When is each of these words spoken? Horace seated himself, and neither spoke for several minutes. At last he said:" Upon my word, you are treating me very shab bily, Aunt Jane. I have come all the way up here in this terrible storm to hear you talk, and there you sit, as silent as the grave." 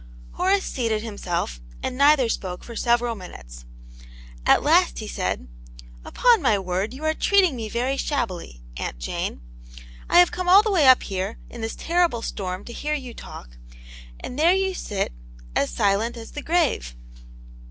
Horace 0.31 0.65
seated 0.65 1.03
himself, 1.03 1.61
and 1.83 1.95
neither 1.95 2.27
spoke 2.27 2.63
for 2.63 2.75
several 2.75 3.13
minutes. 3.13 3.65
At 4.47 4.63
last 4.63 4.97
he 4.97 5.07
said:" 5.07 5.47
Upon 6.03 6.41
my 6.41 6.57
word, 6.57 6.91
you 6.91 7.05
are 7.05 7.13
treating 7.13 7.55
me 7.55 7.69
very 7.69 7.97
shab 7.97 8.29
bily, 8.29 8.61
Aunt 8.77 8.97
Jane. 8.97 9.41
I 10.09 10.17
have 10.17 10.31
come 10.31 10.49
all 10.49 10.63
the 10.63 10.71
way 10.71 10.87
up 10.87 11.03
here 11.03 11.37
in 11.51 11.61
this 11.61 11.75
terrible 11.75 12.23
storm 12.23 12.65
to 12.65 12.73
hear 12.73 12.95
you 12.95 13.13
talk, 13.13 13.57
and 14.19 14.39
there 14.39 14.53
you 14.55 14.73
sit, 14.73 15.13
as 15.55 15.69
silent 15.69 16.17
as 16.17 16.31
the 16.31 16.41
grave." 16.41 16.95